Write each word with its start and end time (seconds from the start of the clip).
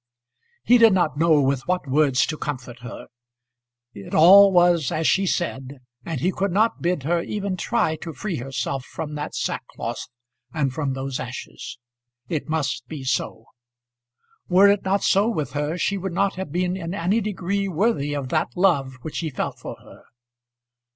He 0.63 0.79
did 0.79 0.93
not 0.93 1.15
know 1.17 1.39
with 1.41 1.67
what 1.67 1.87
words 1.87 2.25
to 2.25 2.35
comfort 2.35 2.79
her. 2.79 3.05
It 3.93 4.15
all 4.15 4.51
was 4.51 4.91
as 4.91 5.05
she 5.07 5.27
said, 5.27 5.77
and 6.03 6.19
he 6.19 6.31
could 6.31 6.51
not 6.51 6.81
bid 6.81 7.03
her 7.03 7.21
even 7.21 7.55
try 7.55 7.97
to 7.97 8.11
free 8.11 8.37
herself 8.37 8.83
from 8.83 9.13
that 9.13 9.35
sackcloth 9.35 10.07
and 10.51 10.73
from 10.73 10.93
those 10.93 11.19
ashes. 11.19 11.77
It 12.29 12.49
must 12.49 12.87
be 12.87 13.03
so. 13.03 13.45
Were 14.49 14.69
it 14.71 14.83
not 14.83 15.03
so 15.03 15.29
with 15.29 15.51
her, 15.51 15.77
she 15.77 15.99
would 15.99 16.13
not 16.13 16.33
have 16.33 16.51
been 16.51 16.75
in 16.75 16.95
any 16.95 17.21
degree 17.21 17.67
worthy 17.67 18.15
of 18.15 18.29
that 18.29 18.47
love 18.57 18.95
which 19.03 19.19
he 19.19 19.29
felt 19.29 19.59
for 19.59 19.75
her. 19.83 20.05